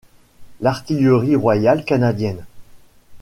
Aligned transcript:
L'Artillerie 0.61 1.35
royale 1.35 1.85
canadienne. 1.85 2.43